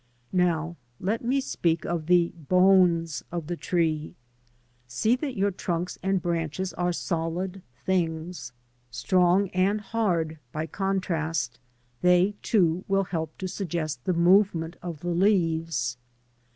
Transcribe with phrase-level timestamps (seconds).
[0.33, 4.15] Now let me speak of the '* bones" of the trees.
[4.87, 8.51] See that your trunks and branches are solid things.
[8.89, 11.59] Strong and hard by contrast,
[12.01, 15.97] they, too, will help to suggest the movement of the leaves.